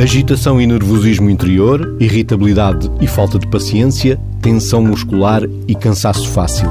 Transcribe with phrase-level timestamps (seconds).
[0.00, 6.70] Agitação e nervosismo interior, irritabilidade e falta de paciência, tensão muscular e cansaço fácil.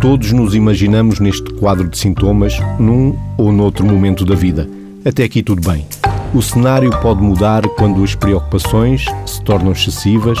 [0.00, 4.66] Todos nos imaginamos neste quadro de sintomas num ou noutro momento da vida.
[5.04, 5.86] Até aqui tudo bem.
[6.32, 10.38] O cenário pode mudar quando as preocupações se tornam excessivas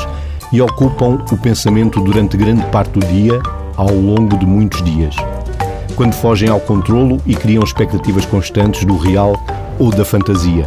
[0.50, 3.38] e ocupam o pensamento durante grande parte do dia,
[3.76, 5.14] ao longo de muitos dias.
[5.94, 9.36] Quando fogem ao controlo e criam expectativas constantes do real
[9.78, 10.66] ou da fantasia.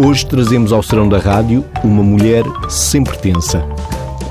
[0.00, 3.66] Hoje trazemos ao serão da rádio uma mulher sempre tensa.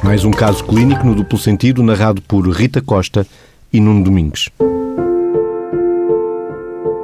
[0.02, 3.28] Mais um caso clínico no duplo sentido narrado por Rita Costa
[3.74, 4.50] e Nuno Domingues.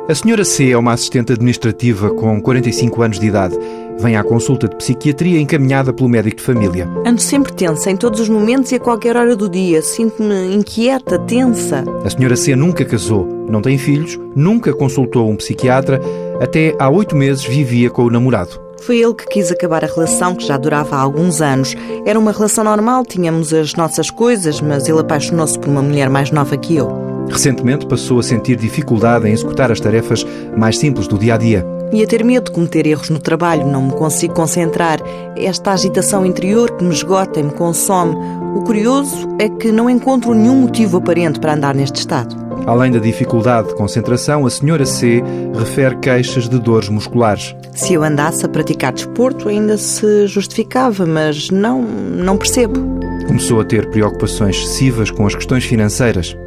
[0.08, 3.58] A senhora C é uma assistente administrativa com 45 anos de idade.
[4.00, 6.90] Vem à consulta de psiquiatria encaminhada pelo médico de família.
[7.06, 9.82] Ando sempre tensa, em todos os momentos e a qualquer hora do dia.
[9.82, 11.84] Sinto-me inquieta, tensa.
[12.06, 16.02] A senhora C nunca casou, não tem filhos, nunca consultou um psiquiatra,
[16.44, 18.62] até há oito meses vivia com o namorado.
[18.82, 21.74] Foi ele que quis acabar a relação, que já durava há alguns anos.
[22.06, 26.32] Era uma relação normal, tínhamos as nossas coisas, mas ele apaixonou-se por uma mulher mais
[26.32, 26.92] nova que eu.
[27.30, 30.26] Recentemente passou a sentir dificuldade em executar as tarefas
[30.58, 31.66] mais simples do dia a dia.
[31.94, 35.00] E a ter medo de cometer erros no trabalho, não me consigo concentrar.
[35.38, 38.16] Esta agitação interior que me esgota e me consome.
[38.56, 42.36] O curioso é que não encontro nenhum motivo aparente para andar neste estado.
[42.66, 45.22] Além da dificuldade de concentração, a senhora C
[45.54, 47.56] refere queixas de dores musculares.
[47.74, 52.80] Se eu andasse a praticar desporto, ainda se justificava, mas não, não percebo.
[53.28, 56.38] Começou a ter preocupações excessivas com as questões financeiras.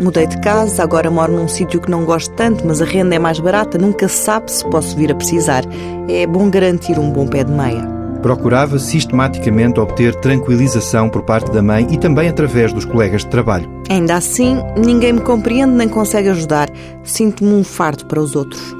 [0.00, 3.18] Mudei de casa, agora moro num sítio que não gosto tanto, mas a renda é
[3.18, 5.64] mais barata, nunca se sabe se posso vir a precisar.
[6.08, 11.62] É bom garantir um bom pé de meia procurava sistematicamente obter tranquilização por parte da
[11.62, 13.68] mãe e também através dos colegas de trabalho.
[13.90, 16.70] Ainda assim, ninguém me compreende nem consegue ajudar.
[17.02, 18.74] Sinto-me um fardo para os outros.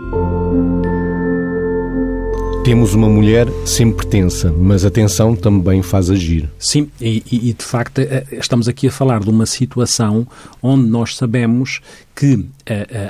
[2.64, 6.48] Temos uma mulher sempre tensa, mas a tensão também faz agir.
[6.58, 10.26] Sim, e, e, de facto eh, estamos aqui a falar de uma situação
[10.62, 11.82] onde nós sabemos
[12.16, 12.46] que uh,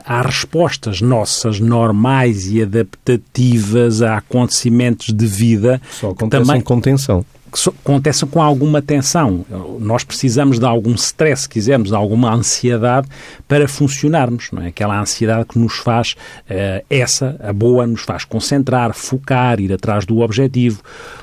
[0.04, 5.80] há respostas nossas normais e adaptativas a acontecimentos de vida.
[6.00, 9.44] Só acontecem também, com tensão que acontecem com alguma tensão.
[9.80, 13.08] Nós precisamos de algum stress, se quisermos, de alguma ansiedade
[13.46, 14.50] para funcionarmos.
[14.52, 14.68] Não é?
[14.68, 20.04] Aquela ansiedade que nos faz, uh, essa, a boa, nos faz concentrar, focar, ir atrás
[20.04, 20.82] do objetivo.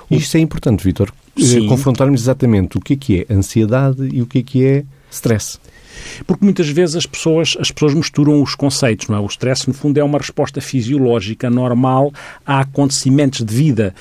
[0.09, 1.11] Isto é importante, Vitor.
[1.37, 4.83] Eh, confrontarmos exatamente o que é que é ansiedade e o que é que é
[5.09, 5.57] stress.
[6.25, 9.19] Porque muitas vezes as pessoas, as pessoas misturam os conceitos, não é?
[9.19, 12.11] O stress, no fundo, é uma resposta fisiológica normal
[12.45, 13.93] a acontecimentos de vida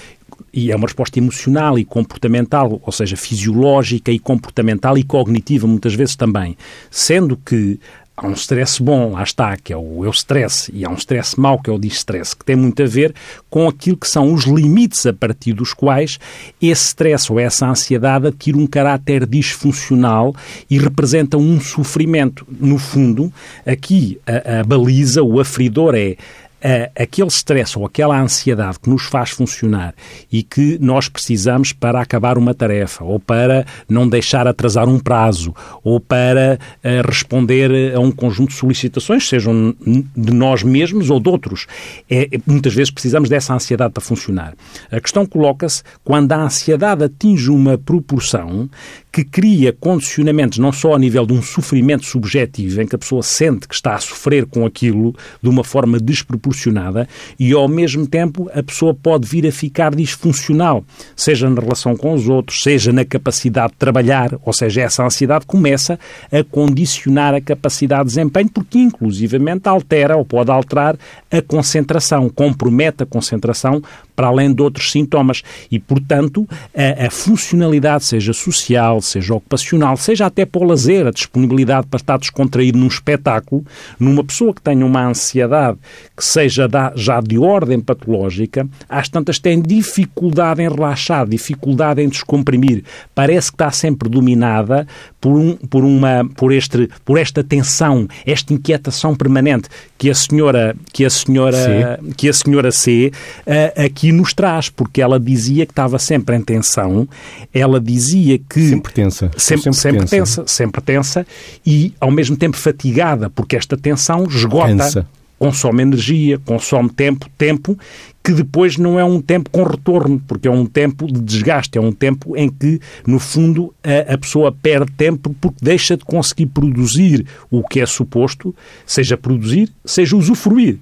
[0.52, 5.94] e é uma resposta emocional e comportamental, ou seja, fisiológica e comportamental e cognitiva muitas
[5.94, 6.56] vezes também.
[6.90, 7.78] Sendo que
[8.16, 11.38] há um stress bom, lá está, que é o eu stress, e há um stress
[11.40, 13.14] mau, que é o distress, que tem muito a ver
[13.48, 16.18] com aquilo que são os limites a partir dos quais
[16.60, 20.34] esse stress ou essa ansiedade adquire um caráter disfuncional
[20.68, 22.46] e representa um sofrimento.
[22.60, 23.32] No fundo,
[23.64, 26.16] aqui a, a baliza, o aferidor é
[26.64, 29.94] uh, aquele stress ou aquela ansiedade que nos faz funcionar
[30.30, 35.54] e que nós precisamos para acabar uma tarefa, ou para não deixar atrasar um prazo,
[35.82, 39.74] ou para uh, responder a um conjunto de solicitações, sejam
[40.16, 41.66] de nós mesmos ou de outros.
[42.10, 44.54] É, muitas vezes precisamos dessa ansiedade para funcionar.
[44.90, 48.68] A questão coloca-se quando a ansiedade atinge uma proporção
[49.12, 53.22] que cria condicionamentos não só a nível de um sofrimento subjetivo, em que a pessoa
[53.22, 58.50] sente que está a sofrer com aquilo de uma forma desproporcionada e, ao mesmo tempo,
[58.54, 60.84] a pessoa pode vir a ficar disfuncional,
[61.16, 65.46] seja na relação com os outros, seja na capacidade de trabalhar, ou seja, essa ansiedade
[65.46, 65.98] começa
[66.30, 70.96] a condicionar a capacidade de desempenho, porque inclusivamente altera ou pode alterar
[71.30, 73.82] a concentração, compromete a concentração
[74.14, 75.42] para além de outros sintomas.
[75.70, 81.10] E, portanto, a, a funcionalidade, seja social, seja ocupacional, seja até para o lazer, a
[81.10, 83.64] disponibilidade para estar descontraído num espetáculo,
[83.98, 85.78] numa pessoa que tenha uma ansiedade
[86.16, 92.84] que seja já de ordem patológica, às tantas tem dificuldade em relaxar, dificuldade em descomprimir.
[93.14, 94.86] Parece que está sempre dominada
[95.20, 99.68] por, um, por, uma, por, este, por esta tensão, esta inquietação permanente
[99.98, 102.14] que a senhora, que a senhora, C.
[102.16, 103.12] que a senhora C
[103.46, 107.08] uh, aqui nos traz, porque ela dizia que estava sempre em tensão,
[107.52, 109.30] ela dizia que sempre tensa.
[109.36, 110.42] Sempre, sempre, sempre tensa.
[110.42, 110.44] tensa.
[110.46, 111.26] Sempre tensa
[111.64, 115.06] e, ao mesmo tempo, fatigada, porque esta tensão esgota.
[115.38, 117.78] Consome energia, consome tempo, tempo
[118.22, 121.80] que depois não é um tempo com retorno, porque é um tempo de desgaste, é
[121.80, 126.46] um tempo em que, no fundo, a, a pessoa perde tempo porque deixa de conseguir
[126.46, 128.54] produzir o que é suposto,
[128.84, 130.78] seja produzir, seja usufruir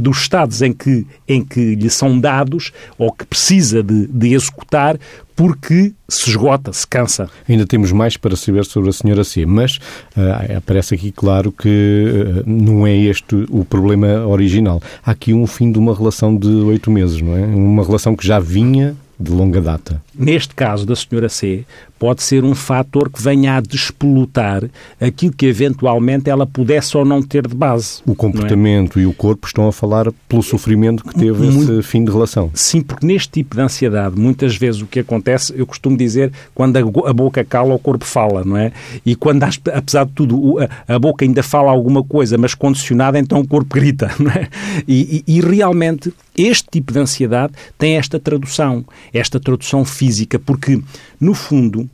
[0.00, 4.98] dos estados em que, em que lhe são dados ou que precisa de, de executar
[5.34, 7.28] porque se esgota, se cansa.
[7.48, 9.76] Ainda temos mais para saber sobre a senhora C, mas
[10.16, 14.82] uh, aparece aqui claro que uh, não é este o problema original.
[15.04, 17.44] Há aqui um fim de uma relação de oito meses, não é?
[17.44, 20.02] Uma relação que já vinha de longa data.
[20.14, 21.64] Neste caso da senhora C,
[22.02, 24.68] pode ser um fator que venha a despolutar
[25.00, 28.02] aquilo que eventualmente ela pudesse ou não ter de base.
[28.04, 29.02] O comportamento é?
[29.02, 32.50] e o corpo estão a falar pelo sofrimento que teve Muito, esse fim de relação.
[32.54, 36.76] Sim, porque neste tipo de ansiedade, muitas vezes o que acontece, eu costumo dizer, quando
[36.76, 38.72] a boca cala, o corpo fala, não é?
[39.06, 40.56] E quando, apesar de tudo,
[40.88, 44.48] a boca ainda fala alguma coisa, mas condicionada, então o corpo grita, não é?
[44.88, 50.82] E, e, e realmente este tipo de ansiedade tem esta tradução, esta tradução física, porque,
[51.20, 51.88] no fundo,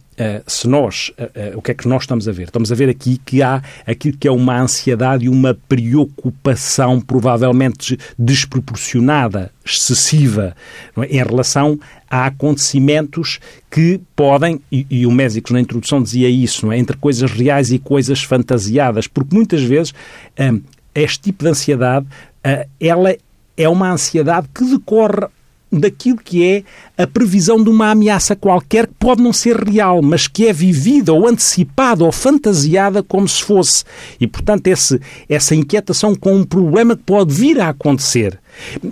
[0.46, 2.44] se nós, uh, uh, o que é que nós estamos a ver?
[2.44, 7.98] Estamos a ver aqui que há aquilo que é uma ansiedade e uma preocupação provavelmente
[8.18, 10.56] desproporcionada, excessiva,
[10.96, 11.04] é?
[11.06, 11.78] em relação
[12.10, 13.38] a acontecimentos
[13.70, 16.78] que podem, e, e, o Mésicos na introdução dizia isso, é?
[16.78, 19.94] entre coisas reais e coisas fantasiadas, porque muitas vezes
[20.94, 22.06] este tipo de ansiedade,
[22.80, 23.14] ela
[23.56, 25.26] é uma ansiedade que decorre
[25.70, 26.64] daquilo que é
[26.96, 31.12] a previsão de uma ameaça qualquer que pode não ser real, mas que é vivida
[31.12, 33.84] ou antecipada ou fantasiada como se fosse.
[34.20, 38.38] E, portanto, esse, essa inquietação com um problema que pode vir a acontecer.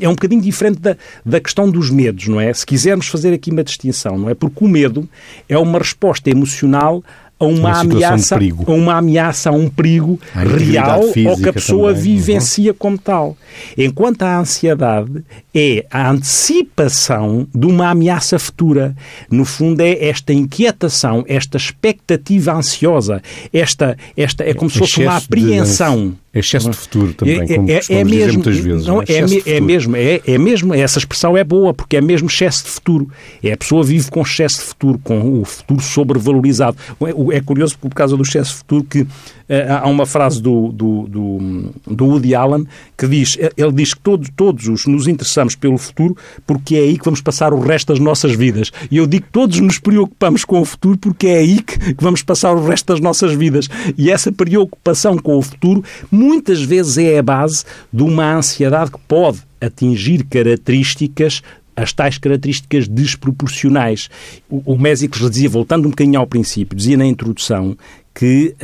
[0.00, 2.52] É um bocadinho diferente da, da questão dos medos, não é?
[2.52, 4.34] Se quisermos fazer aqui uma distinção, não é?
[4.34, 5.08] Porque o medo
[5.48, 7.02] é uma resposta emocional
[7.38, 11.92] a uma, uma ameaça, a uma ameaça, a um perigo real ou que a pessoa
[11.92, 12.16] também.
[12.16, 12.76] vivencia uhum.
[12.78, 13.36] como tal.
[13.76, 15.22] Enquanto a ansiedade
[15.54, 18.96] é a antecipação de uma ameaça futura.
[19.30, 23.22] No fundo, é esta inquietação, esta expectativa ansiosa,
[23.52, 26.14] esta, esta é como se fosse uma apreensão.
[26.36, 28.86] É excesso de futuro também, é, como é, é mesmo, muitas vezes.
[28.86, 32.28] Não, é, é, é, mesmo, é, é mesmo, essa expressão é boa, porque é mesmo
[32.28, 33.08] excesso de futuro.
[33.42, 36.76] É a pessoa vive com excesso de futuro, com o futuro sobrevalorizado.
[37.00, 39.06] É, é curioso por causa do excesso de futuro que
[39.48, 42.66] eh, há uma frase do, do, do, do Woody Allen
[42.98, 46.98] que diz, ele diz que todos, todos os nos interessamos pelo futuro porque é aí
[46.98, 48.70] que vamos passar o resto das nossas vidas.
[48.90, 52.04] E eu digo que todos nos preocupamos com o futuro porque é aí que, que
[52.04, 53.68] vamos passar o resto das nossas vidas.
[53.96, 55.82] E essa preocupação com o futuro
[56.26, 61.42] muitas vezes é a base de uma ansiedade que pode atingir características
[61.76, 64.08] as tais características desproporcionais.
[64.48, 67.76] O, o Mésicles dizia, voltando um bocadinho ao princípio, dizia na introdução
[68.14, 68.54] que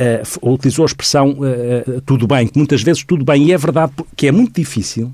[0.41, 3.93] uh, utilizou a expressão uh, tudo bem, que muitas vezes tudo bem, e é verdade
[4.15, 5.05] que é muito difícil,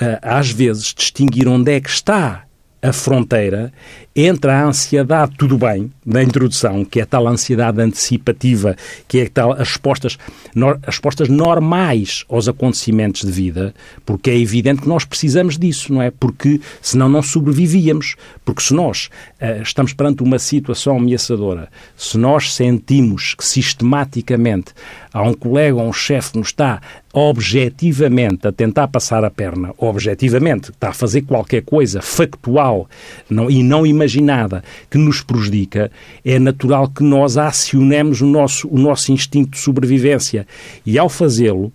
[0.00, 2.44] uh, às vezes, distinguir onde é que está
[2.84, 3.72] a fronteira
[4.14, 8.76] entre a ansiedade, tudo bem, da introdução, que é tal ansiedade antecipativa,
[9.08, 10.18] que é tal as respostas,
[10.54, 13.74] as respostas normais aos acontecimentos de vida,
[14.06, 16.12] porque é evidente que nós precisamos disso, não é?
[16.12, 18.14] Porque senão não sobrevivíamos.
[18.44, 19.08] Porque se nós
[19.40, 24.72] uh, estamos perante uma situação ameaçadora, se nós sentimos que sistematicamente
[25.12, 26.80] há um colega ou um chefe que nos está
[27.12, 32.73] objetivamente a tentar passar a perna, objetivamente está a fazer qualquer coisa factual
[33.28, 35.90] não, e não imaginada que nos prejudica,
[36.24, 40.46] é natural que nós acionemos o nosso, o nosso instinto de sobrevivência.
[40.84, 41.72] E ao fazê-lo,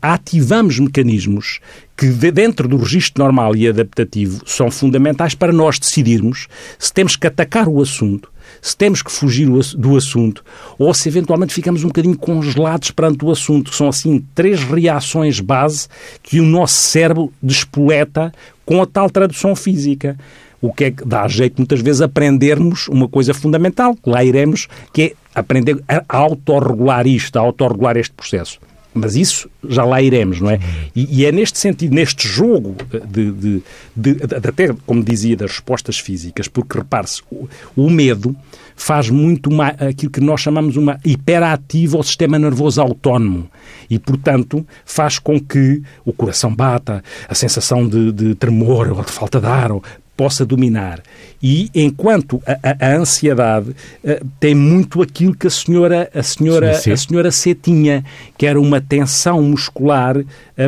[0.00, 1.60] ativamos mecanismos
[1.96, 7.26] que, dentro do registro normal e adaptativo, são fundamentais para nós decidirmos se temos que
[7.26, 8.30] atacar o assunto,
[8.60, 10.44] se temos que fugir do assunto
[10.78, 13.74] ou se eventualmente ficamos um bocadinho congelados perante o assunto.
[13.74, 15.86] São, assim, três reações base
[16.22, 18.32] que o nosso cérebro despoleta
[18.64, 20.16] com a tal tradução física
[20.62, 24.68] o que é que dá jeito muitas vezes aprendermos uma coisa fundamental, que lá iremos,
[24.92, 28.60] que é aprender a autorregular isto, a autorregular este processo.
[28.94, 30.60] Mas isso já lá iremos, não é?
[30.94, 32.76] E, e é neste sentido, neste jogo
[33.08, 33.62] de, de,
[33.96, 38.36] de, de, até, como dizia, das respostas físicas, porque repare-se, o, o, medo
[38.76, 43.48] faz muito uma, aquilo que nós chamamos uma hiperativa ao sistema nervoso autónomo.
[43.88, 49.12] E, portanto, faz com que o coração bata, a sensação de, de tremor ou de
[49.12, 49.82] falta de ar, ou
[50.16, 51.02] possa dominar.
[51.42, 56.70] E enquanto a, a, a ansiedade uh, tem muito aquilo que a senhora, a senhora,
[56.70, 58.04] a senhora C tinha,
[58.38, 60.24] que era uma tensão muscular uh,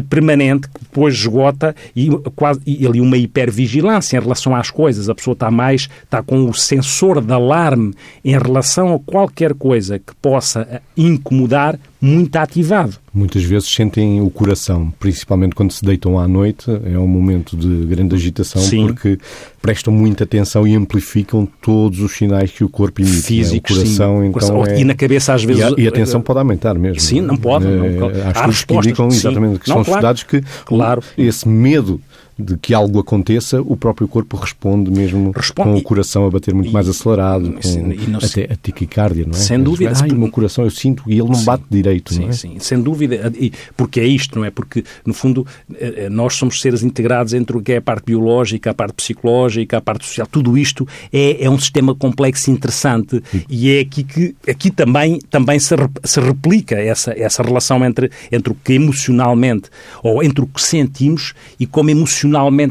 [0.08, 5.08] permanente que depois esgota e, quase, e ali uma hipervigilância em relação às coisas.
[5.08, 9.98] A pessoa está mais, está com o sensor de alarme em relação a qualquer coisa
[9.98, 12.96] que possa incomodar muito ativado.
[13.14, 17.86] Muitas vezes sentem o coração, principalmente quando se deitam à noite, é um momento de
[17.86, 18.86] grande agitação Sim.
[18.88, 19.18] porque
[19.62, 23.22] prestam muita atenção e amplificam todos os sinais que o corpo emite.
[23.22, 23.82] Físicos, né?
[23.82, 24.26] o coração, sim.
[24.28, 24.66] então Coração.
[24.66, 24.80] é...
[24.80, 25.62] E na cabeça às vezes...
[25.62, 27.00] E a, e a tensão pode aumentar mesmo.
[27.00, 27.64] Sim, não pode.
[27.64, 28.20] Não, É, pode.
[28.20, 29.16] Há Há estudos que indicam sim.
[29.16, 29.98] exatamente que Não, são claro.
[29.98, 31.02] estudados que Claro.
[31.16, 32.00] esse medo
[32.38, 35.70] de que algo aconteça, o próprio corpo responde mesmo Responde.
[35.70, 38.56] com o coração a bater muito E- mais acelerado, com sim, e se- até a
[38.56, 39.36] taquicardia, não é?
[39.36, 39.92] Sem dúvida.
[40.00, 41.44] Ai, o meu coração eu sinto e ele não Sim.
[41.44, 42.32] bate direito, Sim, não é?
[42.32, 43.32] sim, sem dúvida.
[43.76, 44.50] Porque é isto, não é?
[44.50, 48.06] Porque, no fundo, eh, eh, nós somos seres integrados entre o que é a parte
[48.06, 50.26] biológica, a parte psicológica, a parte social.
[50.26, 55.18] Tudo isto é, é um sistema complexo e interessante e é aqui que aqui também,
[55.30, 59.70] também se, se replica essa, essa relação entre, entre o que emocionalmente,
[60.02, 62.23] ou entre o que sentimos e como emocionalmente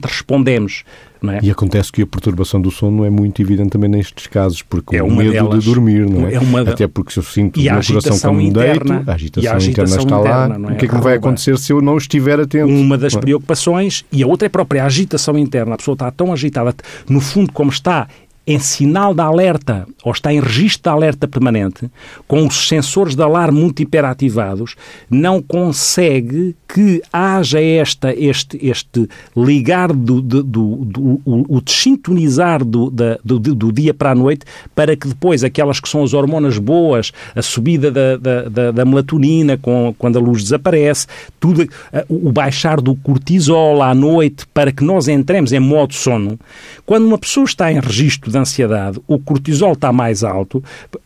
[0.08, 0.84] respondemos.
[1.22, 1.40] Não é?
[1.42, 5.02] E acontece que a perturbação do sono é muito evidente também nestes casos, porque É
[5.02, 5.64] o medo delas.
[5.64, 6.34] de dormir, não é?
[6.34, 8.70] É uma Até porque se eu sinto E o meu coração agitação quando me deito,
[8.84, 9.04] interna.
[9.08, 10.74] a agitação, a interna agitação está lá, interna, não é?
[10.74, 12.68] o que é que me vai acontecer se eu não estiver atento?
[12.68, 13.20] Uma das é?
[13.20, 15.76] preocupações e a outra é a própria agitação interna.
[15.76, 16.76] A pessoa está tão agitada,
[17.08, 18.10] no fundo, como está
[18.46, 21.90] em sinal de alerta ou está em registro de alerta permanente,
[22.28, 24.76] com os sensores de alarme muito hiperativados,
[25.10, 29.08] não consegue que haja esta, este, este
[29.38, 34.16] ligar do, do, do, do- o, o desintonizar do, da- do, do- dia para a
[34.16, 34.46] noite
[34.76, 38.86] para que depois aquelas que são as hormonas boas, a subida da, da, da- da
[38.86, 41.08] melatonina com, quando a luz desaparece,
[41.40, 41.68] tudo,
[42.10, 46.40] o baixar do cortisol à noite para que nós entremos em modo sono.
[46.86, 50.64] Quando uma pessoa está em registro de ansiedade, o cortisol está mais alto,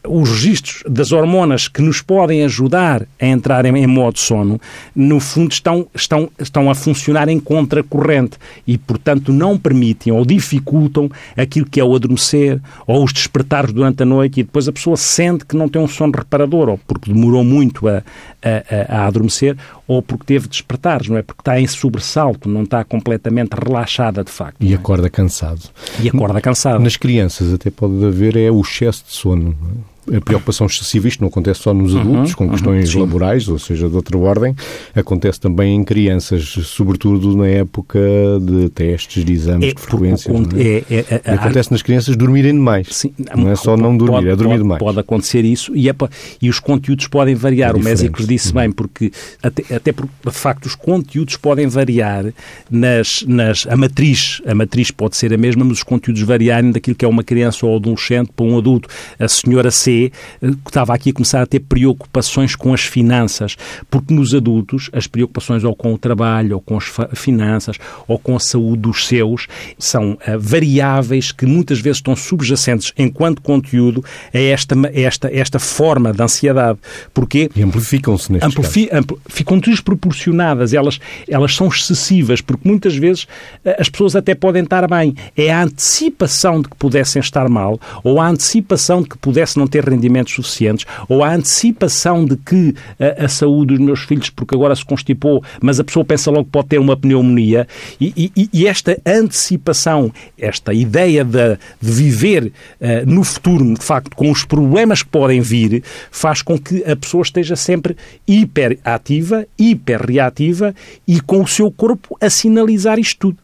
[0.07, 4.59] os registros das hormonas que nos podem ajudar a entrar em, em modo sono,
[4.95, 11.09] no fundo estão, estão, estão a funcionar em contracorrente e, portanto, não permitem ou dificultam
[11.35, 14.97] aquilo que é o adormecer ou os despertares durante a noite e depois a pessoa
[14.97, 18.01] sente que não tem um sono reparador ou porque demorou muito a,
[18.41, 19.57] a, a, adormecer
[19.87, 21.21] ou porque teve despertares, não é?
[21.21, 24.57] Porque está em sobressalto, não está completamente relaxada de facto.
[24.59, 24.75] E é?
[24.75, 25.61] acorda cansado.
[26.01, 26.79] E acorda cansado.
[26.83, 29.55] Nas crianças até pode haver é o excesso de sono.
[29.61, 29.96] não é?
[30.15, 32.99] A preocupação excessiva, isto não acontece só nos adultos, com questões sim.
[32.99, 34.55] laborais, ou seja, de outra ordem,
[34.95, 37.99] acontece também em crianças, sobretudo na época
[38.41, 40.31] de testes, de exames, de porque frequência.
[40.31, 40.83] é?
[40.89, 42.87] é- é- é- acontece nas crianças dormirem demais.
[42.91, 44.79] Sim, não é só não dormir, é dormir pode, demais.
[44.79, 45.95] Pode acontecer isso e, é
[46.41, 47.75] e os conteúdos podem variar.
[47.75, 49.11] É o Mésicles disse bem, porque
[49.43, 52.25] até, até de facto, os conteúdos podem variar
[52.69, 53.67] nas, nas.
[53.67, 57.07] A matriz, a matriz pode ser a mesma, mas os conteúdos variarem daquilo que é
[57.07, 58.87] uma criança ou adolescente para um adulto.
[59.19, 63.55] A senhora C eh, estava aqui a começar a ter preocupações com as finanças,
[63.89, 67.77] porque nos adultos as preocupações ou com o trabalho, ou com as finanças,
[68.07, 73.41] ou com a saúde dos seus, são eh, variáveis que muitas vezes estão subjacentes enquanto
[73.41, 76.79] conteúdo a esta, esta, esta forma de ansiedade.
[77.13, 77.49] Porquê?
[77.55, 78.69] E amplificam-se nestes casos.
[78.71, 83.27] Amplifi- ampl- ficam desproporcionadas, elas, elas são excessivas, porque muitas vezes
[83.65, 85.15] eh, as pessoas até podem estar bem.
[85.35, 89.67] É a antecipação de que pudessem estar mal, ou a antecipação de que pudesse não
[89.67, 94.55] ter rendimentos suficientes, ou a antecipação de que a, a saúde dos meus filhos, porque
[94.55, 97.67] agora se constipou, mas a pessoa pensa logo que pode ter uma pneumonia,
[97.99, 104.15] e, e- e esta antecipação, esta ideia de, de viver eh, no futuro, de facto,
[104.15, 107.95] com os problemas que podem vir, faz com que a pessoa esteja sempre
[108.27, 110.73] hiperativa, hiperreativa
[111.07, 113.37] e com o seu corpo a sinalizar isto tudo.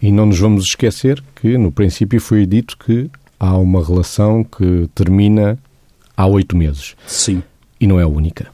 [0.00, 3.08] E não nos vamos esquecer que, no princípio, foi dito que
[3.44, 5.58] há uma relação que termina
[6.16, 6.96] há oito meses.
[7.06, 7.42] Sim.
[7.80, 8.46] E não é a única.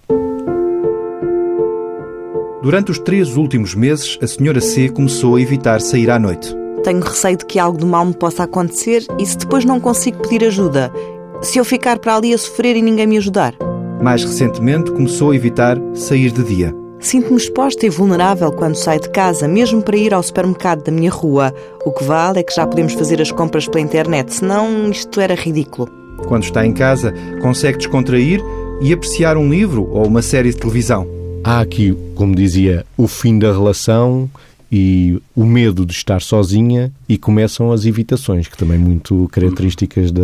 [2.62, 6.54] Durante os três últimos meses, a senhora C começou a evitar sair à noite.
[6.82, 10.18] Tenho receio de que algo de mal me possa acontecer e se depois não consigo
[10.22, 10.92] pedir ajuda,
[11.40, 13.54] se eu ficar para ali a sofrer e ninguém me ajudar.
[14.02, 16.79] Mais recentemente, começou a evitar sair de dia.
[17.00, 21.10] Sinto-me exposta e vulnerável quando saio de casa, mesmo para ir ao supermercado da minha
[21.10, 21.54] rua.
[21.84, 25.34] O que vale é que já podemos fazer as compras pela internet, senão isto era
[25.34, 25.88] ridículo.
[26.28, 28.42] Quando está em casa, consegue descontrair
[28.82, 31.06] e apreciar um livro ou uma série de televisão.
[31.42, 34.28] Há aqui, como dizia, o fim da relação
[34.72, 40.20] e o medo de estar sozinha e começam as evitações, que também muito características da,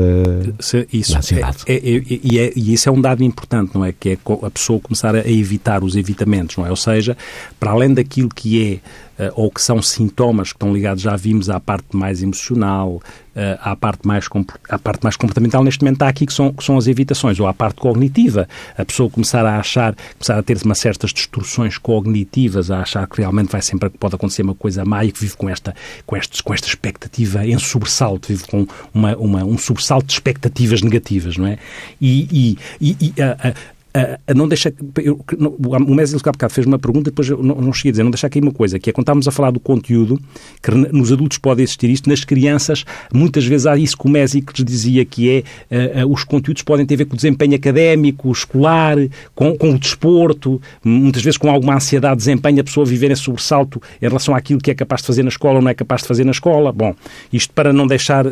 [0.92, 1.58] Isso, da ansiedade.
[1.66, 3.92] é, é- é- e, é- e isso é um dado importante, não é?
[3.92, 6.70] Que é a pessoa começar a evitar os evitamentos, não é?
[6.70, 7.16] Ou seja,
[7.58, 8.80] para além daquilo que
[9.15, 13.00] é ou que são sintomas que estão ligados, já vimos, à parte mais emocional,
[13.34, 14.26] eh, à, parte mais,
[14.68, 17.46] à parte mais comportamental, neste momento está aqui que são, que são as evitações, ou
[17.46, 18.48] à parte cognitiva.
[18.76, 23.18] A pessoa começar a achar, começar a ter uma certas distorções cognitivas, a achar que
[23.20, 25.74] realmente vai sempre pode acontecer uma coisa má e que vive com esta,
[26.06, 30.82] com estes, com esta expectativa em sobressalto, vive com uma, uma, um sobressalto de expectativas
[30.82, 31.58] negativas, não é?
[32.00, 33.54] E, e, e- e a- a-
[33.96, 34.72] uh, não deixa.
[35.02, 38.02] Eu, o Mésil há bocado fez uma pergunta, depois eu não, não cheguei a dizer,
[38.02, 40.20] não deixa aqui uma coisa, que é quando estávamos a falar do conteúdo,
[40.62, 44.42] que nos adultos pode existir isto, nas crianças, muitas vezes há isso que o Mésil
[44.56, 47.54] lhes dizia, que é uh, uh, os conteúdos podem ter a ver com o desempenho
[47.54, 48.96] académico, escolar,
[49.34, 53.16] com, com o desporto, muitas vezes com alguma ansiedade de desempenho, a pessoa viver em
[53.16, 56.02] sobressalto em relação àquilo que é capaz de fazer na escola ou não é capaz
[56.02, 56.72] de fazer na escola.
[56.72, 56.94] Bom,
[57.32, 58.24] isto para não deixar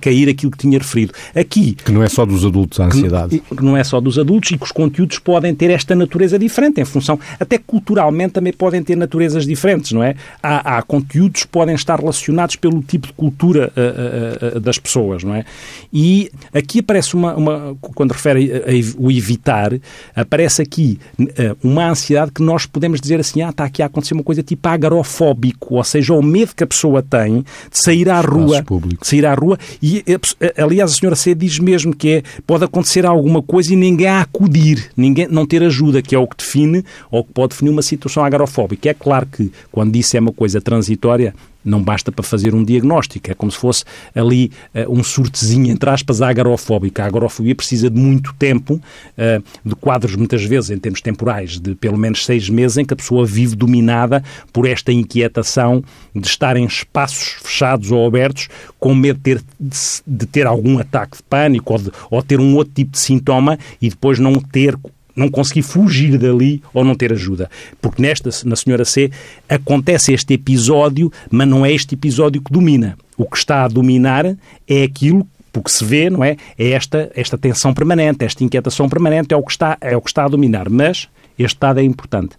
[0.00, 1.12] cair aquilo que tinha referido.
[1.34, 1.74] Aqui.
[1.74, 3.38] Que não é só dos adultos a ansiedade.
[3.38, 6.38] Que, que não é só dos adultos e que os conteúdos podem ter esta natureza
[6.38, 10.14] diferente, em função, até culturalmente também podem ter naturezas diferentes, não é?
[10.42, 15.24] Há, há conteúdos que podem estar relacionados pelo tipo de cultura uh, uh, das pessoas,
[15.24, 15.44] não é?
[15.92, 19.72] E aqui aparece uma, uma quando refere a, a, o evitar,
[20.14, 20.98] aparece aqui
[21.62, 24.68] uma ansiedade que nós podemos dizer assim, ah, está aqui a acontecer uma coisa tipo
[24.68, 29.26] agarofóbico, ou seja, o medo que a pessoa tem de sair à rua, de sair
[29.26, 30.04] à rua, e
[30.56, 34.24] aliás a senhora C diz mesmo que é, pode acontecer alguma coisa e ninguém a
[34.96, 38.24] ninguém não ter ajuda, que é o que define ou que pode definir uma situação
[38.24, 38.90] agarofóbica.
[38.90, 43.30] É claro que quando isso é uma coisa transitória, não basta para fazer um diagnóstico,
[43.30, 47.00] é como se fosse ali uh, um surtezinho, entre aspas, agarofóbico.
[47.00, 51.74] A agorofobia precisa de muito tempo, uh, de quadros, muitas vezes, em termos temporais, de
[51.74, 55.82] pelo menos seis meses, em que a pessoa vive dominada por esta inquietação
[56.14, 58.48] de estar em espaços fechados ou abertos,
[58.78, 59.42] com medo de ter,
[60.06, 63.58] de, ter algum ataque de pânico ou, de, ou ter um outro tipo de sintoma
[63.80, 64.76] e depois não ter
[65.20, 67.50] não conseguir fugir dali ou não ter ajuda.
[67.80, 69.10] Porque nesta, na Senhora C,
[69.48, 72.96] acontece este episódio, mas não é este episódio que domina.
[73.16, 74.24] O que está a dominar
[74.66, 76.36] é aquilo porque se vê, não é?
[76.56, 80.08] É esta, esta tensão permanente, esta inquietação permanente, é o, que está, é o que
[80.08, 80.70] está a dominar.
[80.70, 81.08] Mas
[81.38, 82.36] este dado é importante.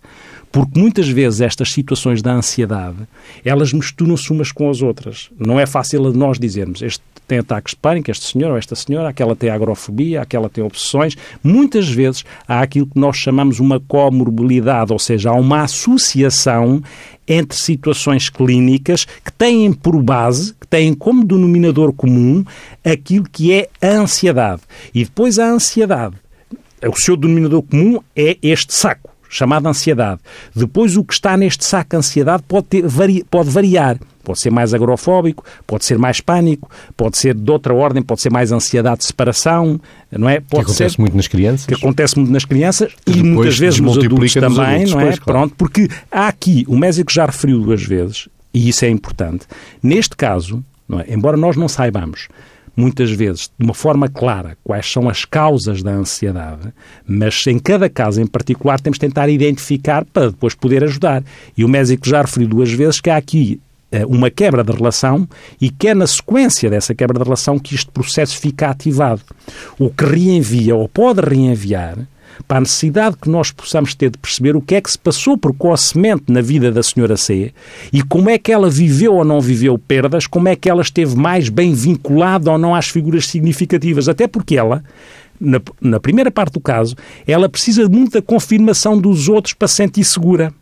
[0.51, 2.97] Porque muitas vezes estas situações da ansiedade,
[3.45, 5.29] elas misturam-se umas com as outras.
[5.37, 9.07] Não é fácil nós dizermos, este tem ataques de pânico, este senhor ou esta senhora,
[9.07, 11.15] aquela tem agrofobia, aquela tem obsessões.
[11.41, 16.83] Muitas vezes há aquilo que nós chamamos uma comorbilidade, ou seja, há uma associação
[17.25, 22.43] entre situações clínicas que têm por base, que têm como denominador comum
[22.83, 24.63] aquilo que é a ansiedade.
[24.93, 26.17] E depois a ansiedade,
[26.85, 30.19] o seu denominador comum é este saco chamada ansiedade.
[30.53, 32.83] Depois, o que está neste saco ansiedade pode, ter,
[33.29, 33.97] pode variar.
[34.23, 38.31] Pode ser mais agrofóbico, pode ser mais pânico, pode ser de outra ordem, pode ser
[38.31, 39.79] mais ansiedade de separação,
[40.11, 40.39] não é?
[40.39, 41.65] Pode que acontece ser, muito nas crianças.
[41.65, 45.03] Que acontece muito nas crianças e muitas vezes nos adultos também, nos adultos, não é?
[45.05, 45.39] Pois, claro.
[45.39, 49.45] Pronto, porque há aqui, o médico já referiu duas vezes, e isso é importante.
[49.81, 50.63] Neste caso,
[50.99, 51.13] é?
[51.13, 52.27] embora nós não saibamos
[52.75, 56.73] muitas vezes, de uma forma clara, quais são as causas da ansiedade,
[57.05, 61.23] mas em cada caso em particular temos de tentar identificar para depois poder ajudar.
[61.57, 63.59] E o médico já referiu duas vezes que há aqui
[64.07, 65.27] uma quebra de relação
[65.59, 69.21] e que é na sequência dessa quebra de relação que este processo fica ativado.
[69.77, 71.97] O que reenvia ou pode reenviar
[72.47, 75.37] para a necessidade que nós possamos ter de perceber o que é que se passou
[75.37, 77.53] precocemente na vida da senhora C
[77.91, 81.15] e como é que ela viveu ou não viveu perdas, como é que ela esteve
[81.15, 84.07] mais bem vinculada ou não às figuras significativas.
[84.07, 84.83] Até porque ela,
[85.39, 86.95] na, na primeira parte do caso,
[87.27, 90.53] ela precisa de muita confirmação dos outros para se sentir segura.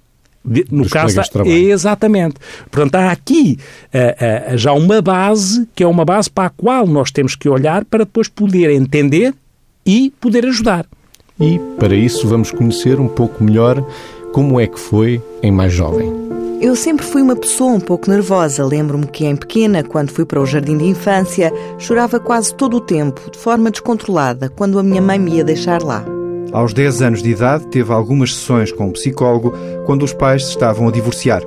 [0.44, 2.36] No Dos caso, exatamente.
[2.72, 3.60] Portanto, há aqui
[3.94, 7.50] uh, uh, já uma base, que é uma base para a qual nós temos que
[7.50, 9.34] olhar para depois poder entender
[9.86, 10.86] e poder ajudar.
[11.40, 13.86] E, para isso, vamos conhecer um pouco melhor
[14.34, 16.12] como é que foi em mais jovem.
[16.62, 18.66] Eu sempre fui uma pessoa um pouco nervosa.
[18.66, 22.82] Lembro-me que, em pequena, quando fui para o jardim de infância, chorava quase todo o
[22.82, 26.04] tempo, de forma descontrolada, quando a minha mãe me ia deixar lá.
[26.52, 29.54] Aos 10 anos de idade, teve algumas sessões com um psicólogo
[29.86, 31.44] quando os pais se estavam a divorciar.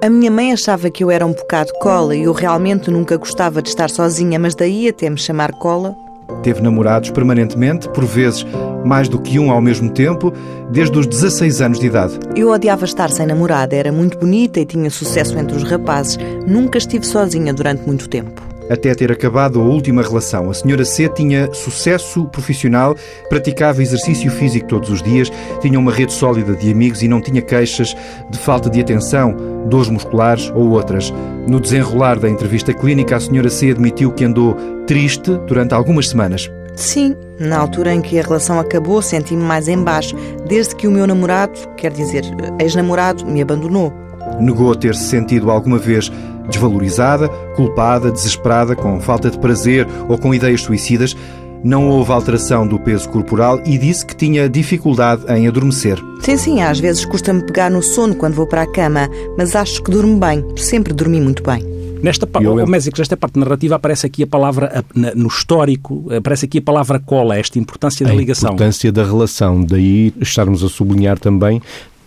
[0.00, 3.62] A minha mãe achava que eu era um bocado cola e eu realmente nunca gostava
[3.62, 5.94] de estar sozinha, mas daí até me chamar cola
[6.42, 8.44] Teve namorados permanentemente, por vezes
[8.84, 10.32] mais do que um ao mesmo tempo,
[10.70, 12.18] desde os 16 anos de idade.
[12.34, 16.18] Eu odiava estar sem namorada, era muito bonita e tinha sucesso entre os rapazes.
[16.46, 20.50] Nunca estive sozinha durante muito tempo até ter acabado a última relação.
[20.50, 22.96] A senhora C tinha sucesso profissional,
[23.28, 27.42] praticava exercício físico todos os dias, tinha uma rede sólida de amigos e não tinha
[27.42, 27.94] queixas
[28.30, 29.34] de falta de atenção,
[29.68, 31.12] dores musculares ou outras.
[31.46, 36.50] No desenrolar da entrevista clínica, a senhora C admitiu que andou triste durante algumas semanas.
[36.74, 40.90] Sim, na altura em que a relação acabou, senti-me mais em baixo, desde que o
[40.90, 42.24] meu namorado, quer dizer,
[42.58, 43.92] ex-namorado, me abandonou.
[44.40, 46.10] Negou ter-se sentido alguma vez
[46.48, 51.16] desvalorizada, culpada, desesperada, com falta de prazer ou com ideias suicidas.
[51.64, 55.96] Não houve alteração do peso corporal e disse que tinha dificuldade em adormecer.
[56.20, 59.80] Sim, sim, às vezes custa-me pegar no sono quando vou para a cama, mas acho
[59.82, 61.62] que durmo bem, sempre dormi muito bem.
[62.02, 62.66] Nesta parte, eu...
[62.66, 67.38] Mésicos, nesta parte narrativa aparece aqui a palavra, no histórico, aparece aqui a palavra cola,
[67.38, 68.50] esta importância da a ligação.
[68.50, 71.62] A importância da relação, daí estarmos a sublinhar também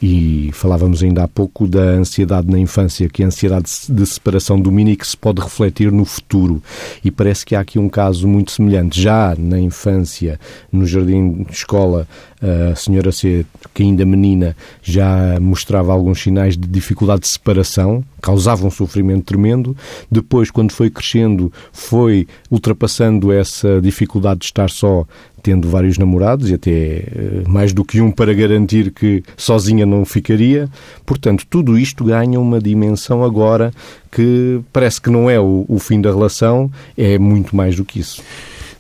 [0.08, 4.92] e falávamos ainda há pouco da ansiedade na infância, que a ansiedade de separação domina
[4.92, 6.62] e que se pode refletir no futuro.
[7.04, 9.02] E parece que há aqui um caso muito semelhante.
[9.02, 10.40] Já na infância,
[10.72, 12.08] no jardim de escola,
[12.42, 18.66] a senhora C, que ainda menina, já mostrava alguns sinais de dificuldade de separação, causava
[18.66, 19.76] um sofrimento tremendo.
[20.12, 25.06] Depois, quando foi crescendo, foi ultrapassando essa dificuldade de estar só
[25.42, 30.04] tendo vários namorados e até eh, mais do que um para garantir que sozinha não
[30.04, 30.68] ficaria.
[31.06, 33.72] Portanto, tudo isto ganha uma dimensão agora
[34.12, 38.00] que parece que não é o, o fim da relação, é muito mais do que
[38.00, 38.24] isso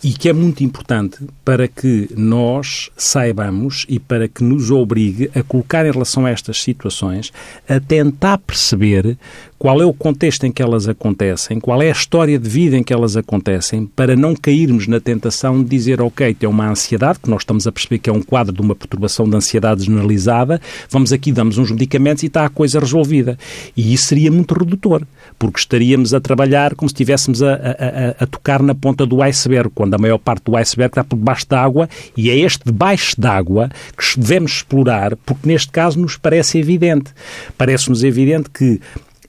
[0.05, 5.41] e que é muito importante para que nós saibamos e para que nos obrigue a
[5.41, 7.33] colocar em relação a estas situações,
[7.67, 9.17] a tentar perceber
[9.57, 12.83] qual é o contexto em que elas acontecem, qual é a história de vida em
[12.83, 17.29] que elas acontecem, para não cairmos na tentação de dizer, ok, tem uma ansiedade, que
[17.29, 21.13] nós estamos a perceber que é um quadro de uma perturbação de ansiedade generalizada, vamos
[21.13, 23.37] aqui, damos uns medicamentos e está a coisa resolvida.
[23.75, 25.03] E isso seria muito redutor,
[25.39, 29.71] porque estaríamos a trabalhar como se estivéssemos a, a, a tocar na ponta do iceberg,
[29.73, 33.69] quando a maior parte do iceberg está por debaixo d'água, e é este debaixo d'água
[33.97, 37.11] que devemos explorar, porque neste caso nos parece evidente.
[37.57, 38.79] Parece-nos evidente que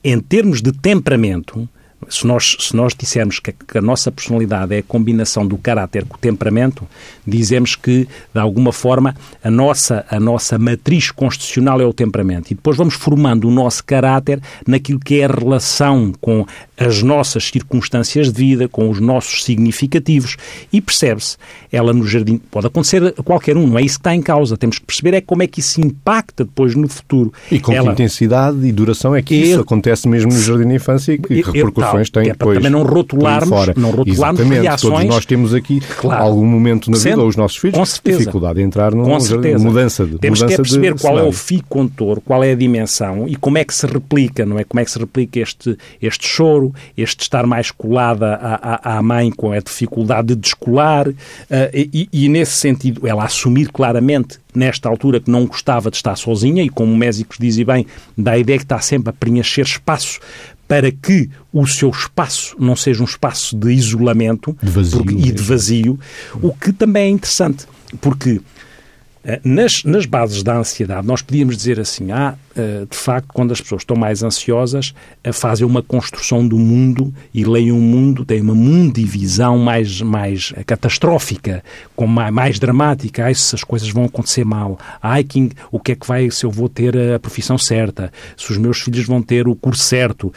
[0.03, 1.67] em termos de temperamento,
[2.09, 5.57] se nós, se nós dissermos que a, que a, nossa personalidade é a combinação do
[5.57, 6.87] caráter com o temperamento,
[7.25, 12.51] dizemos que, de alguma forma, a nossa, a nossa matriz constitucional é o temperamento.
[12.51, 16.45] E depois vamos formando o nosso caráter naquilo que é a relação com
[16.77, 20.37] as nossas circunstâncias de vida, com os nossos significativos.
[20.71, 21.37] E percebe-se,
[21.71, 24.55] ela no jardim, pode acontecer a qualquer um, não é isso que está em causa.
[24.55, 27.33] Temos que perceber é como é que isso impacta depois no futuro.
[27.51, 27.87] E com ela...
[27.87, 31.41] que intensidade e duração é que isso acontece mesmo no jardim da infância e que,
[31.41, 32.57] que repercussões tem é depois.
[32.57, 33.73] Também não rotularmos, fora.
[33.75, 34.61] não rotularmos Exatamente.
[34.61, 34.93] reações.
[34.93, 36.23] Todos nós temos aqui claro.
[36.23, 38.19] algum momento na vida, ou os nossos filhos, com certeza.
[38.19, 39.63] dificuldade de entrar num com certeza.
[39.63, 41.25] mudança de Temos mudança que é perceber qual cenário.
[41.25, 44.59] é o fio condutor, qual é a dimensão e como é que se replica, não
[44.59, 44.63] é?
[44.63, 46.66] Como é que se replica este, este choro,
[46.97, 51.15] este estar mais colada à, à, mãe com a dificuldade de descolar uh,
[51.73, 56.63] e, e, nesse sentido, ela assumir claramente nesta altura que não gostava de estar sozinha
[56.63, 57.85] e como o Mésicos diz bem,
[58.17, 60.19] dá a ideia que está sempre a preencher espaço
[60.67, 65.31] para que o seu espaço não seja um espaço de isolamento de vazio, porque, e
[65.31, 65.99] de vazio,
[66.41, 67.65] o que também é interessante,
[68.01, 68.41] porque eh,
[69.43, 73.59] nas, nas bases da ansiedade, nós podíamos dizer assim: ah, eh, de facto, quando as
[73.59, 78.39] pessoas estão mais ansiosas, eh, fazem uma construção do mundo e leem um mundo, têm
[78.39, 81.61] uma mundivisão mais, mais catastrófica,
[81.93, 83.25] com mais, mais dramática.
[83.25, 84.79] Ai, se as coisas vão acontecer mal.
[85.01, 88.13] Ai, que, o que é que vai se eu vou ter a profissão certa?
[88.37, 90.31] Se os meus filhos vão ter o curso certo?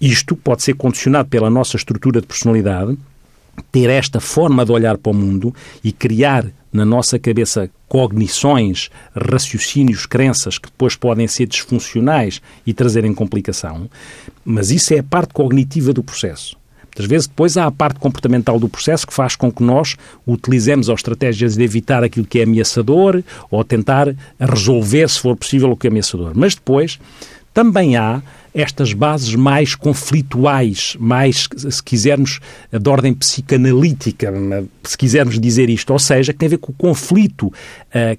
[0.00, 2.98] Isto pode ser condicionado pela nossa estrutura de personalidade,
[3.70, 6.44] ter esta forma de olhar para o mundo e criar
[6.74, 13.88] na nossa cabeça cognições, raciocínios, crenças que depois podem ser disfuncionais e trazerem complicação,
[14.44, 16.56] mas isso é a parte cognitiva do processo.
[16.82, 20.90] Muitas vezes depois há a parte comportamental do processo que faz com que nós utilizemos
[20.90, 25.76] as estratégias de evitar aquilo que é ameaçador ou tentar resolver, se for possível, o
[25.76, 26.32] que é ameaçador.
[26.34, 26.98] Mas depois
[27.52, 28.20] também há
[28.54, 32.38] estas bases mais conflituais, mais, se quisermos,
[32.70, 34.32] de ordem psicanalítica,
[34.84, 37.52] se quisermos dizer isto, ou seja, que tem a ver com o conflito uh,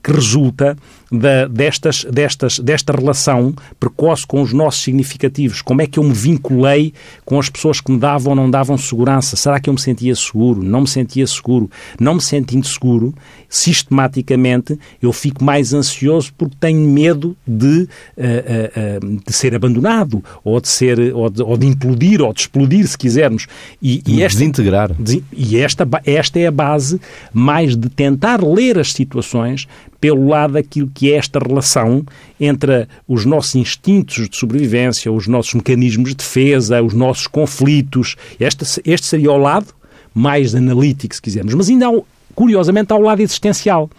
[0.03, 0.75] que resulta
[1.09, 5.61] da, destas, destas, desta relação precoce com os nossos significativos.
[5.61, 6.93] Como é que eu me vinculei
[7.23, 9.37] com as pessoas que me davam ou não davam segurança?
[9.37, 10.61] Será que eu me sentia seguro?
[10.61, 11.69] Não me sentia seguro?
[11.97, 13.13] Não me sentindo seguro,
[13.47, 20.59] sistematicamente eu fico mais ansioso porque tenho medo de, uh, uh, de ser abandonado ou
[20.59, 23.47] de ser ou de, ou de, implodir ou de explodir, se quisermos.
[23.81, 24.91] E, e esta, desintegrar.
[25.33, 26.99] E esta, esta é a base
[27.33, 29.67] mais de tentar ler as situações
[29.99, 32.05] pelo lado daquilo que é esta relação
[32.39, 38.15] entre os nossos instintos de sobrevivência, os nossos mecanismos de defesa, os nossos conflitos.
[38.39, 39.67] Este, este seria o lado
[40.13, 41.53] mais analítico, se quisermos.
[41.53, 42.01] Mas ainda, há,
[42.33, 43.89] curiosamente, há o lado existencial.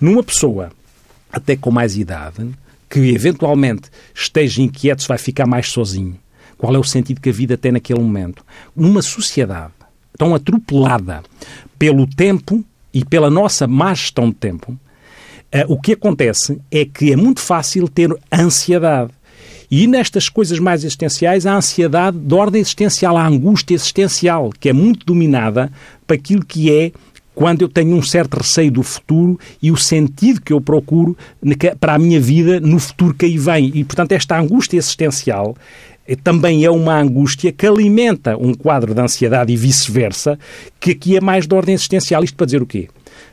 [0.00, 0.70] Numa pessoa,
[1.32, 2.46] até com mais idade,
[2.94, 6.16] que eventualmente esteja inquieto se vai ficar mais sozinho.
[6.56, 8.44] Qual é o sentido que a vida tem naquele momento?
[8.74, 9.72] Numa sociedade
[10.16, 11.24] tão atropelada
[11.76, 14.78] pelo tempo e pela nossa má gestão de tempo,
[15.54, 19.12] Uh, o que acontece é que é muito fácil ter ansiedade.
[19.70, 24.72] E nestas coisas mais existenciais, a ansiedade de ordem existencial, a angústia existencial, que é
[24.72, 25.70] muito dominada
[26.08, 26.90] para aquilo que é
[27.34, 31.16] quando eu tenho um certo receio do futuro e o sentido que eu procuro
[31.80, 33.72] para a minha vida no futuro que aí vem.
[33.74, 35.56] E, portanto, esta angústia existencial
[36.22, 40.38] também é uma angústia que alimenta um quadro de ansiedade e vice-versa,
[40.78, 42.22] que aqui é mais de ordem existencial.
[42.22, 42.88] Isto para dizer o quê?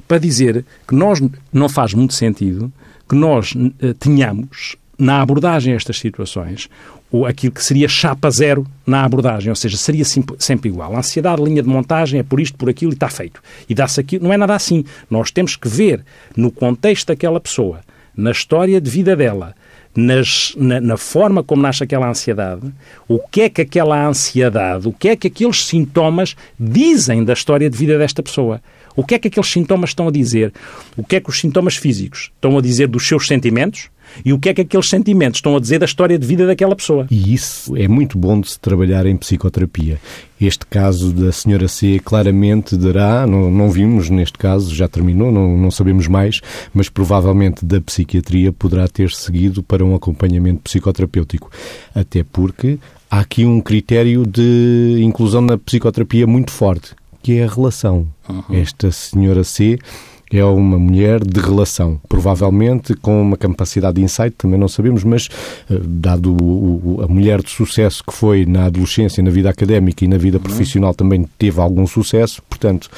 [0.07, 2.71] Para dizer que nós não faz muito sentido
[3.09, 6.69] que nós uh, tenhamos na abordagem a estas situações
[7.11, 10.95] ou aquilo que seria chapa zero na abordagem, ou seja, seria sempre igual.
[10.95, 13.41] A ansiedade, linha de montagem, é por isto, por aquilo e está feito.
[13.67, 14.23] E dá-se aquilo.
[14.23, 14.85] Não é nada assim.
[15.09, 16.03] Nós temos que ver
[16.35, 17.81] no contexto daquela pessoa,
[18.15, 19.53] na história de vida dela,
[19.93, 22.71] nas, na, na, forma como nasce aquela ansiedade,
[23.09, 27.69] o que é que aquela ansiedade, o que é que aqueles sintomas dizem da história
[27.69, 28.61] de vida desta pessoa.
[28.95, 30.53] O que é que aqueles sintomas estão a dizer?
[30.97, 33.89] O que é que os sintomas físicos estão a dizer dos seus sentimentos?
[34.23, 36.75] E o que é que aqueles sentimentos estão a dizer da história de vida daquela
[36.75, 37.07] pessoa.
[37.09, 39.99] E isso é muito bom de se trabalhar em psicoterapia.
[40.39, 45.55] Este caso da senhora C claramente dará, não, não vimos neste caso, já terminou, não,
[45.55, 46.41] não sabemos mais,
[46.73, 51.51] mas provavelmente da psiquiatria poderá ter seguido para um acompanhamento psicoterapêutico.
[51.93, 57.47] Até porque há aqui um critério de inclusão na psicoterapia muito forte, que é a
[57.47, 58.07] relação.
[58.27, 58.43] Uhum.
[58.49, 59.77] Esta senhora C
[60.31, 65.27] é uma mulher de relação, provavelmente com uma capacidade de insight, também não sabemos, mas
[65.69, 70.05] eh, dado o, o, a mulher de sucesso que foi na adolescência, na vida académica
[70.05, 70.43] e na vida uhum.
[70.43, 72.89] profissional também teve algum sucesso, portanto,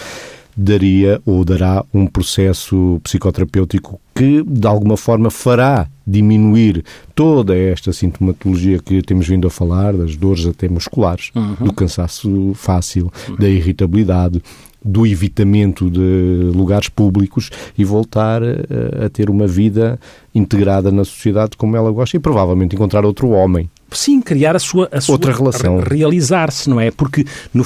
[0.55, 6.83] daria ou dará um processo psicoterapêutico que, de alguma forma, fará diminuir
[7.15, 11.55] toda esta sintomatologia que temos vindo a falar, das dores até musculares, uhum.
[11.65, 14.41] do cansaço fácil, da irritabilidade,
[14.83, 19.99] do evitamento de lugares públicos e voltar a, a ter uma vida
[20.33, 24.89] integrada na sociedade como ela gosta e provavelmente encontrar outro homem sim, criar a sua,
[24.91, 26.91] a outra sua, relação, realizar-se, não é?
[26.91, 27.65] Porque no,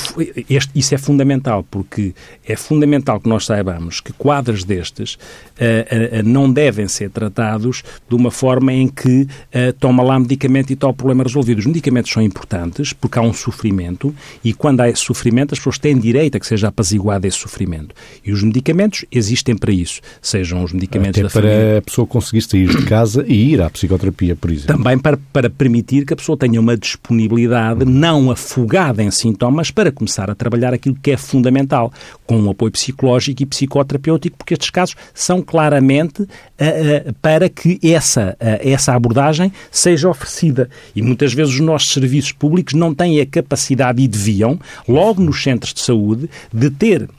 [0.50, 2.14] este, isso é fundamental, porque
[2.46, 8.16] é fundamental que nós saibamos que quadros destes uh, uh, não devem ser tratados de
[8.16, 11.60] uma forma em que uh, toma lá medicamento e o problema resolvido.
[11.60, 14.14] Os medicamentos são importantes porque há um sofrimento
[14.44, 17.96] e quando há esse sofrimento as pessoas têm direito a que seja apaziguado esse sofrimento.
[18.26, 21.78] E os medicamentos existem para isso, sejam os medicamentos Até da para família...
[21.80, 24.78] a pessoa conseguir sair de casa e ir à psicoterapia, por exemplo.
[24.78, 29.92] Também para, para permitir que a pessoa tenha uma disponibilidade não afogada em sintomas para
[29.92, 31.94] começar a trabalhar aquilo que é fundamental,
[32.26, 37.80] com um apoio psicológico e psicoterapêutico, porque estes casos são claramente uh, uh, para que
[37.84, 40.70] essa, uh, essa abordagem seja oferecida.
[40.96, 45.42] E muitas vezes os nossos serviços públicos não têm a capacidade e deviam, logo nos
[45.42, 47.10] centros de saúde, de ter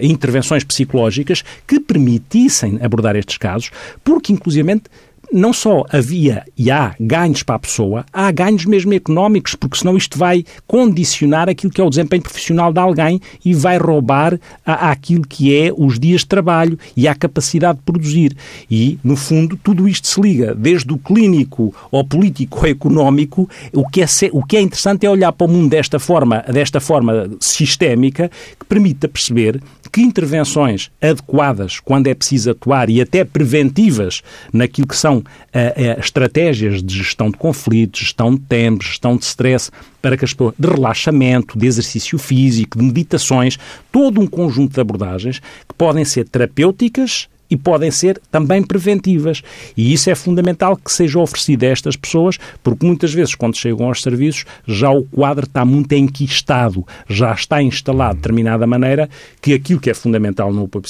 [0.00, 3.70] intervenções psicológicas que permitissem abordar estes casos,
[4.02, 4.84] porque, inclusivamente,
[5.32, 9.96] não só havia e há ganhos para a pessoa, há ganhos mesmo económicos, porque senão
[9.96, 14.90] isto vai condicionar aquilo que é o desempenho profissional de alguém e vai roubar a,
[14.90, 18.36] aquilo que é os dias de trabalho e a capacidade de produzir.
[18.70, 23.48] E, no fundo, tudo isto se liga, desde o clínico ao político ao económico.
[23.72, 26.80] O que é, o que é interessante é olhar para o mundo desta forma, desta
[26.80, 34.22] forma sistémica, que permita perceber que intervenções adequadas, quando é preciso atuar, e até preventivas
[34.52, 39.24] naquilo que são uh, uh, estratégias de gestão de conflitos, gestão de tempos, gestão de
[39.24, 39.70] stress,
[40.00, 43.58] para que as pessoas, de relaxamento, de exercício físico, de meditações,
[43.90, 49.42] todo um conjunto de abordagens que podem ser terapêuticas e podem ser também preventivas.
[49.76, 53.86] E isso é fundamental que seja oferecido a estas pessoas, porque muitas vezes, quando chegam
[53.86, 59.08] aos serviços, já o quadro está muito enquistado, já está instalado de determinada maneira
[59.40, 60.84] que aquilo que é fundamental no apoio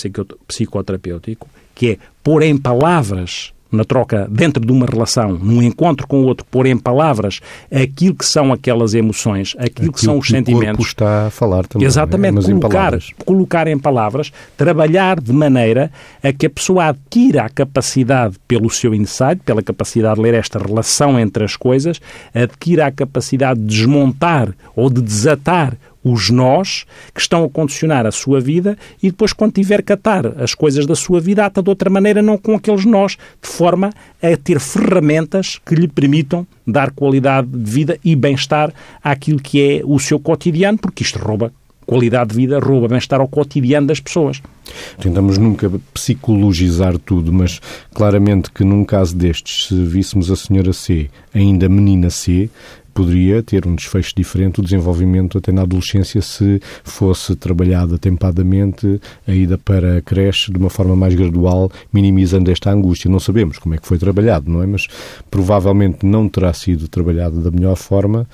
[0.46, 6.22] psicoterapêutico, que é pôr em palavras na troca dentro de uma relação, num encontro com
[6.22, 10.26] o outro, pôr em palavras aquilo que são aquelas emoções, aquilo, aquilo que são os
[10.26, 10.74] que sentimentos.
[10.74, 11.86] O corpo está a falar também.
[11.86, 12.54] Exatamente, é?
[12.54, 15.90] colocar, em colocar em palavras, trabalhar de maneira
[16.22, 20.58] a que a pessoa adquira a capacidade, pelo seu insight, pela capacidade de ler esta
[20.58, 22.00] relação entre as coisas,
[22.34, 25.76] adquira a capacidade de desmontar ou de desatar
[26.08, 30.40] os nós que estão a condicionar a sua vida e depois, quando tiver que atar
[30.40, 33.90] as coisas da sua vida, ata de outra maneira, não com aqueles nós, de forma
[34.22, 39.82] a ter ferramentas que lhe permitam dar qualidade de vida e bem-estar àquilo que é
[39.84, 41.52] o seu cotidiano, porque isto rouba
[41.84, 44.40] qualidade de vida, rouba bem-estar ao cotidiano das pessoas.
[45.00, 47.60] Tentamos nunca psicologizar tudo, mas
[47.94, 52.50] claramente que num caso destes, se víssemos a senhora C, ainda menina C,
[52.96, 59.32] poderia ter um desfecho diferente o desenvolvimento até na adolescência se fosse trabalhado atempadamente a
[59.32, 63.10] ida para a creche de uma forma mais gradual, minimizando esta angústia.
[63.10, 64.66] Não sabemos como é que foi trabalhado, não é?
[64.66, 64.86] Mas
[65.30, 68.26] provavelmente não terá sido trabalhado da melhor forma.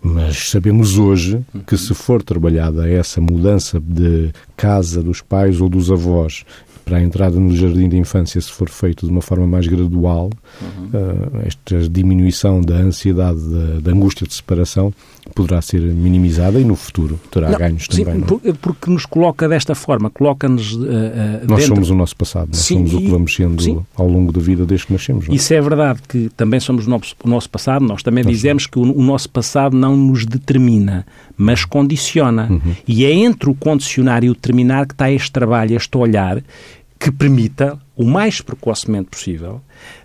[0.00, 5.90] Mas sabemos hoje que se for trabalhada essa mudança de casa dos pais ou dos
[5.90, 6.44] avós
[6.84, 10.30] para a entrada no jardim de infância, se for feito de uma forma mais gradual,
[10.60, 10.86] uhum.
[10.92, 14.92] uh, esta diminuição da ansiedade, da, da, angústia de separação,
[15.34, 18.26] poderá ser minimizada e no futuro terá não, ganhos sim, também.
[18.26, 18.52] Sim, é?
[18.52, 20.74] porque nos coloca desta forma, coloca-nos.
[20.74, 20.86] Uh, uh,
[21.48, 21.74] nós dentro...
[21.74, 23.84] somos o nosso passado, nós sim, somos e, o que vamos sendo sim.
[23.96, 25.26] ao longo da vida desde que nascemos.
[25.26, 25.32] Não?
[25.32, 25.36] É?
[25.36, 28.64] Isso é verdade, que também somos o nosso, o nosso passado, nós também nós dizemos
[28.64, 28.92] somos.
[28.92, 31.06] que o, o, nosso passado não nos determina,
[31.36, 32.48] mas condiciona.
[32.50, 32.74] Uhum.
[32.86, 36.42] E é entre o condicionar e o determinar que está este trabalho, este olhar,
[36.98, 39.60] que permita, o mais precocemente possível,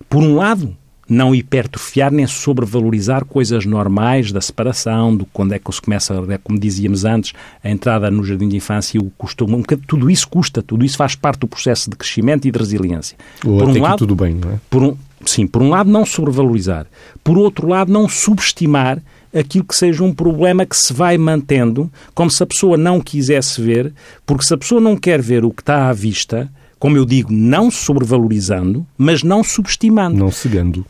[0.09, 0.75] por um lado,
[1.09, 6.37] não hipertrofiar nem sobrevalorizar coisas normais da separação, do quando é que se começa, é
[6.37, 10.61] como dizíamos antes, a entrada no jardim de infância, o costume, um tudo isso custa,
[10.61, 13.17] tudo isso faz parte do processo de crescimento e de resiliência.
[13.45, 14.59] Ou por um lado, tudo bem, não é?
[14.69, 14.95] Por um,
[15.25, 16.85] sim, por um lado não sobrevalorizar,
[17.23, 19.01] por outro lado não subestimar
[19.33, 23.61] aquilo que seja um problema que se vai mantendo, como se a pessoa não quisesse
[23.61, 23.93] ver,
[24.25, 27.31] porque se a pessoa não quer ver o que está à vista, como eu digo,
[27.31, 30.17] não sobrevalorizando, mas não subestimando.
[30.17, 30.85] Não cegando.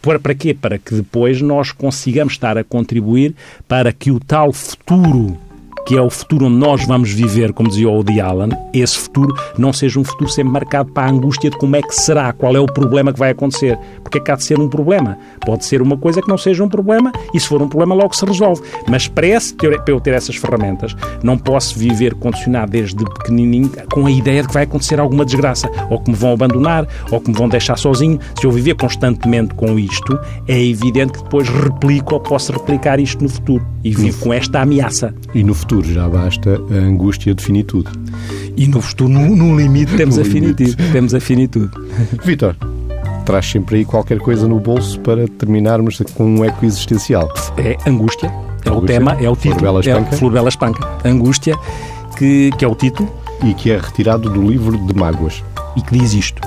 [0.00, 0.54] Para, quê?
[0.54, 3.34] Para que depois nós consigamos estar a contribuir
[3.68, 5.36] para que o tal futuro
[5.86, 9.32] que é o futuro onde nós vamos viver, como dizia o Woody Allen, esse futuro
[9.56, 12.56] não seja um futuro sempre marcado para a angústia de como é que será, qual
[12.56, 13.78] é o problema que vai acontecer.
[14.02, 15.16] Porque é que há de ser um problema?
[15.44, 18.16] Pode ser uma coisa que não seja um problema e se for um problema logo
[18.16, 18.62] se resolve.
[18.88, 24.06] Mas para, esse, para eu ter essas ferramentas, não posso viver condicionado desde pequenininho com
[24.06, 27.30] a ideia de que vai acontecer alguma desgraça, ou que me vão abandonar, ou que
[27.30, 28.18] me vão deixar sozinho.
[28.40, 30.18] Se eu viver constantemente com isto,
[30.48, 34.60] é evidente que depois replico ou posso replicar isto no futuro e vivo com esta
[34.60, 35.14] ameaça.
[35.32, 37.90] E no futuro futuro já basta a angústia de finitude.
[38.56, 40.92] E no futuro, no, no limite, temos, no a finitude, limite.
[40.92, 41.70] temos a finitude.
[42.24, 42.56] Vitor,
[43.26, 47.28] traz sempre aí qualquer coisa no bolso para terminarmos com um eco existencial.
[47.58, 48.28] É angústia,
[48.64, 49.82] é angústia, o tema, é o título.
[49.82, 50.88] Flor é Flor Bela Espanca.
[51.04, 51.54] Angústia,
[52.16, 53.12] que, que é o título.
[53.44, 55.44] E que é retirado do livro de Mágoas.
[55.76, 56.40] E que diz isto.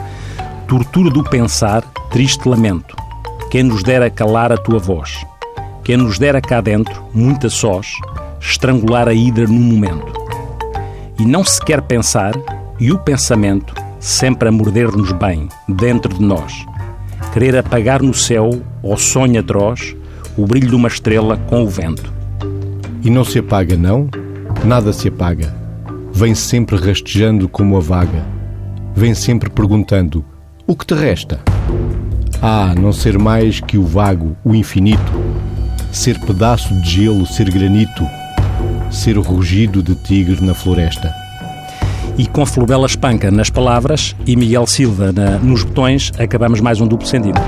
[0.68, 2.96] Tortura do pensar, triste lamento.
[3.52, 5.24] Quem nos dera calar a tua voz.
[5.84, 7.94] Quem nos dera cá dentro, muita sós,
[8.40, 10.14] estrangular a hidra num momento.
[11.20, 12.34] E não se quer pensar,
[12.80, 16.66] e o pensamento sempre a morder-nos bem, dentro de nós.
[17.34, 19.96] Querer apagar no céu, ao sonho atroz,
[20.38, 22.12] o brilho de uma estrela com o vento.
[23.04, 24.10] E não se apaga, não?
[24.64, 25.54] Nada se apaga.
[26.12, 28.26] Vem sempre rastejando como a vaga.
[28.96, 30.24] Vem sempre perguntando:
[30.66, 31.40] o que te resta?
[32.42, 35.12] Ah, não ser mais que o vago, o infinito.
[35.92, 38.06] Ser pedaço de gelo, ser granito
[38.92, 41.14] ser o rugido de tigre na floresta.
[42.18, 46.88] E com Florela Espanca nas palavras e Miguel Silva na, nos botões, acabamos mais um
[46.88, 47.40] duplo sentido.